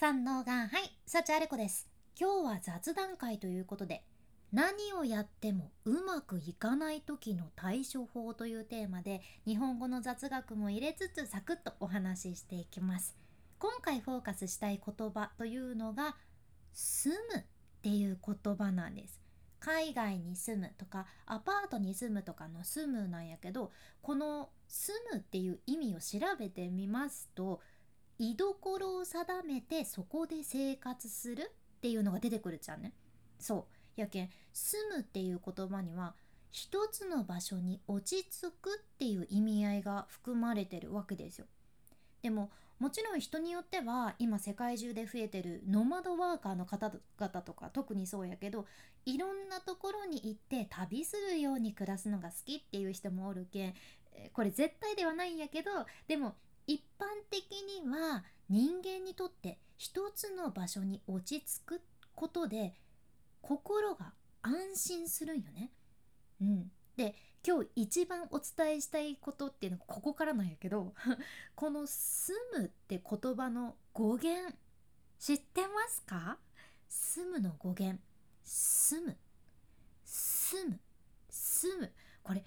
[0.00, 1.86] 三能がはい幸あれ子です。
[2.18, 4.02] 今日は雑談会ということで
[4.50, 13.14] 何をやってもうまくいかない時の対処法というテーマで日本語の雑学も入れつつサクッとお話ししていきます。
[13.58, 16.16] 今回フォーカスしたい言葉というのが
[16.72, 17.44] 住むっ
[17.82, 19.20] ていう言葉なんです。
[19.58, 23.70] 海外に住むとかアパートに住むとかの住むなんやけど
[24.00, 27.60] この住むっていう意味を調べてみますと
[28.20, 32.92] 居所を定めてそこで生活するっていうのが出てくるじゃんね。
[33.38, 34.00] そう。
[34.00, 36.14] やけん住むっていう言葉には
[36.50, 41.46] 一つの場所に落ち着くっていう意味合いが含まれてるわけですよ。
[42.20, 48.66] でももちろん人によっては今世界中で増えてるノマドワーカーの方々とか特にそうやけど
[49.06, 53.74] いろんなところに行って旅するように暮らすのが好きっていう人もおるけん
[54.34, 55.70] これ絶対ではないんやけど
[56.08, 56.36] でも
[56.70, 57.42] 一般的
[57.82, 61.82] には人間にとって一つの場所に落ち着く
[62.14, 62.74] ことで
[63.42, 65.72] 心が安心するんよね。
[66.40, 70.94] うん、で今日一番お伝えしたいことっていうのがここからなんやけど
[71.56, 74.54] この「住む」って言葉の語源
[75.18, 76.38] 知ってますか？
[76.88, 78.00] 住むの語源。
[78.44, 79.16] 住む。
[80.04, 80.80] 住む。
[81.30, 81.92] 住む。
[82.22, 82.44] これ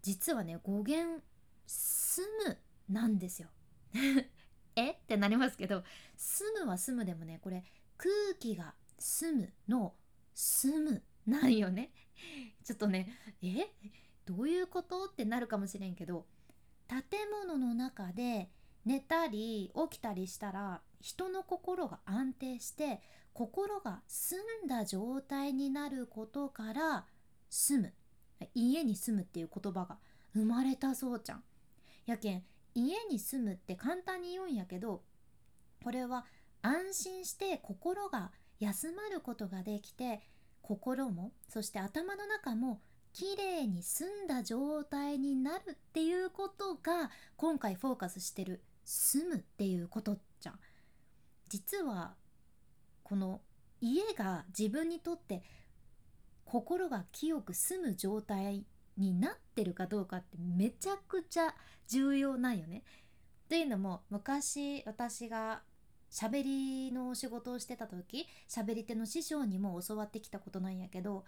[0.00, 1.22] 実はね語源
[1.66, 2.58] 住む
[2.90, 3.48] なんですよ。
[4.76, 4.90] え？
[4.90, 5.84] ってなりますけど
[6.16, 7.64] 住むは住むでもねこれ
[7.96, 9.94] 空気が住むの
[10.34, 11.92] 住むなんよね。
[12.64, 13.72] ちょっとねえ？
[14.26, 15.06] どういうこと？
[15.06, 16.26] ってなるかもしれんけど
[16.88, 18.50] 建物の中で
[18.84, 23.00] 寝たり起きたりしたら人の心が安定して
[23.32, 27.06] 心が澄んだ状態になることから
[27.48, 27.94] 住む。
[28.54, 29.98] 家に住むっていう言葉が
[30.32, 31.44] 生まれたそうじゃん。
[32.06, 32.42] やけん
[32.74, 35.02] 家に住むって簡単に言うんやけど
[35.82, 36.26] これは
[36.62, 40.20] 安心して心が休まることができて
[40.62, 42.80] 心もそして頭の中も
[43.12, 50.60] きれいに澄んだ状態になるっていうことが今回フォーカスしてる「住む」っていうことじゃん。
[51.48, 52.14] 実は
[53.02, 53.40] この
[53.80, 55.42] 家が自分にとって
[56.44, 58.64] 心が清く住む状態
[58.96, 61.54] になってるかどうかってめちゃくちゃ
[61.88, 62.82] 重要なんよね。
[63.48, 65.62] というのも昔私が
[66.10, 71.24] 喋りの仕事をしてた時喋り手の師匠にも教わってきたことなんやけど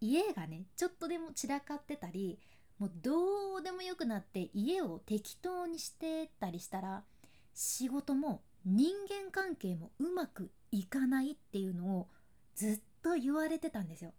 [0.00, 2.38] 家がねちょっとでも散らかってたり
[2.78, 7.04] もうどうでもよくなって家を適当にしてたりしたら
[7.54, 12.08] 仕事も人間関係もうまくいかないっていうのを
[12.54, 14.12] ずっと言われてたんですよ。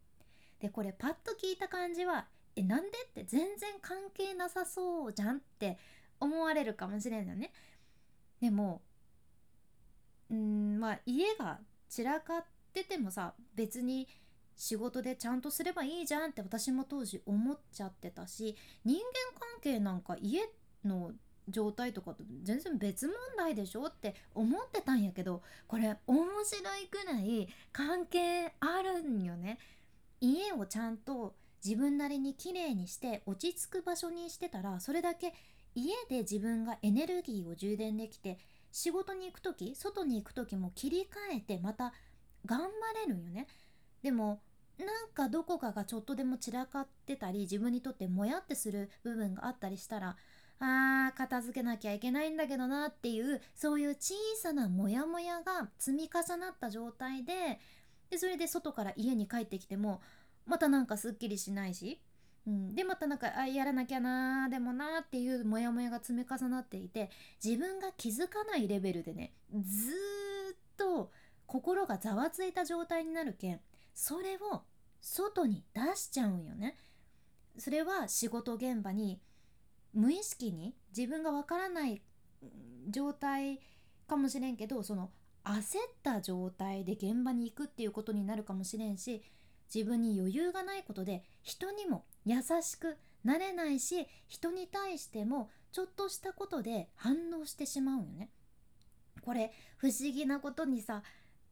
[0.59, 2.27] でこれパッと聞いた感じは
[2.57, 2.89] えなんで？
[2.89, 5.77] って全然関係なさそうじゃんって
[6.19, 7.53] 思われるかもしれんのね。
[8.41, 8.81] でも
[10.29, 14.07] うんまあ家が散らかっててもさ別に
[14.55, 19.03] 仕事でちゃんとすればいいじゃんって私も当時思っちゃってたし人間
[19.39, 20.41] 関係なんか家
[20.83, 21.11] の
[21.47, 29.59] 状態とかと全然別問題でしょって思ってたんやけどこれ面白いくらい関係あるんよね。
[30.19, 31.35] 家をちゃんと
[31.67, 35.33] 自分なりに綺麗にして落ち着く場所にしてたらそれだけ
[35.75, 38.37] 家で自分がエネルギーを充電できて
[38.71, 41.01] 仕事に行く時外に行く時も切り
[41.33, 41.93] 替えてまた
[42.45, 42.67] 頑張
[43.05, 43.47] れるんよね。
[44.01, 44.39] でも
[44.79, 50.15] なんかどこかがちょっとでも散らかってたり自分にとってもやってする部分があったりしたら
[50.59, 57.59] あー片付けなきゃいけないんだけどなっていうそういう小さなモヤモヤが積み重なった状態で
[58.09, 60.01] でそれで外から家に帰ってきても
[60.47, 62.01] またなんかすっきりしないし、
[62.47, 67.11] うん、でまたなんかあやらなきゃなでもなっていうモヤモヤが積み重なっていて
[67.43, 71.11] 自分が気づかないレベルでねずっと
[71.45, 73.59] 心がざわついた状態になるけん
[73.93, 74.63] それを
[75.01, 76.77] 外に出しちゃうんよね。
[77.57, 79.19] それは仕事現場に
[79.93, 82.01] 無意識に自分がわからない
[82.89, 83.59] 状態
[84.07, 85.09] かもしれんけどその
[85.43, 85.61] 焦っ
[86.03, 89.23] た状態で現場に行くっていうことになるかもしれんし
[89.73, 98.29] 自分に余裕がないことで人にも優しくなれないし人に対してもちょっとしたことで反応してしまうよね。
[99.21, 101.03] これ不思議なことにさ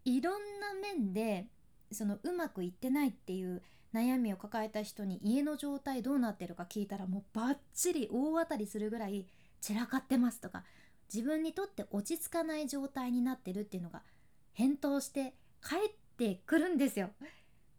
[0.05, 1.47] いろんな面で
[1.91, 3.61] そのうまくいってないっていう
[3.93, 9.25] 悩みを抱えた人に家の状態どうなってるか聞いたらもうバッチリ大当たりするぐらい
[9.61, 10.63] 散らかってますとか
[11.13, 14.01] 自分にとって落ち着かない状態になってるっていうのが
[14.53, 15.33] 返答して
[15.63, 17.09] 帰ってくるんですよ。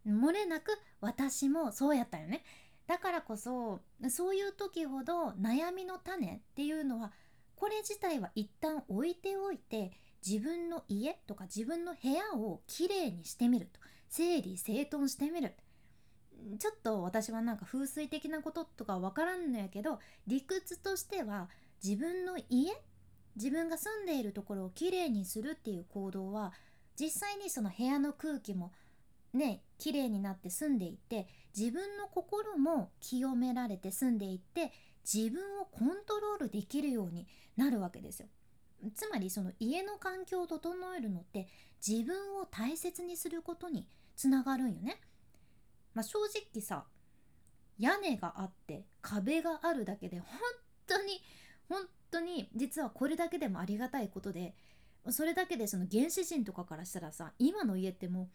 [0.06, 0.70] 漏れなく
[1.00, 2.44] 私もそうやったよね。
[2.87, 3.81] だからこそ
[4.11, 7.12] そういう時ほど悩みの種っていうのは
[7.56, 9.93] これ自体は一旦置いておいて
[10.25, 15.55] 自分の家とか自分の部屋をきれいにしてみると整理整頓してみる
[16.58, 21.49] ちょっと私はなんか風水的なこととかわからんのやけど理屈としては
[21.82, 22.73] 自分の家
[23.35, 26.53] 自分が住んでいるところをきれいにするっていう行動は
[26.99, 28.73] 実際にその部屋の空気も
[29.35, 31.26] ね綺麗になって住んでいって
[31.56, 34.73] 自分の心も清められて住んでいって
[35.11, 37.26] 自分をコントロールできるように
[37.56, 38.28] なるわけですよ。
[38.94, 41.49] つまりその家の環境を整えるのって
[41.87, 43.87] 自分を大切にすることに
[44.17, 45.00] つながるんよね。
[45.94, 46.19] まあ、正
[46.52, 46.84] 直さ
[47.79, 50.38] 屋根があって壁があるだけで本
[50.87, 51.22] 当に
[51.69, 54.55] 本当に実はこれだけでもありがたいことで
[55.11, 58.29] それだけでその原始人とかからしたらさ今の家ってもう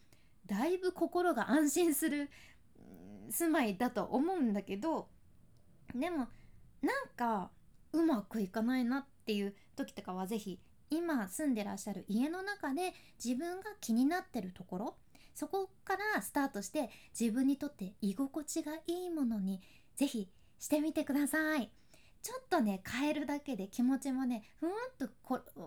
[0.46, 2.30] だいぶ心が安心する
[3.30, 5.08] 住まいだと思うんだけど
[5.94, 6.28] でも
[6.82, 7.50] なんか
[7.92, 10.60] うまくいかないなっていう時とかは是非
[10.90, 12.92] 今住んでらっしゃる家の中で
[13.22, 14.96] 自分が気になってるところ
[15.34, 19.60] そこからスタートして自分にとって居心地がいいものに
[19.96, 20.28] 是非
[20.58, 21.70] してみてください。
[22.22, 25.12] ちょっとね変えるだけで気持ちもねふーんと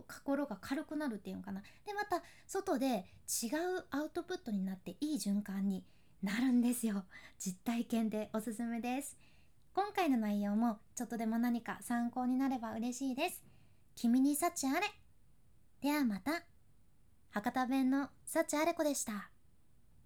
[0.08, 1.62] 心が軽くなるっていうのかな。
[1.86, 3.06] でまた外で
[3.44, 5.84] 違うアウトプットになっていい循環に
[6.24, 7.04] なるんですよ。
[7.38, 9.18] 実体験でおすすめです。
[9.74, 13.44] 今回の内容もちょっとでも何か参考になれば嬉しいです。
[13.96, 14.88] 君に幸あれ。
[15.82, 16.44] ではまた。
[17.32, 19.35] 博多弁の幸あれ子でした。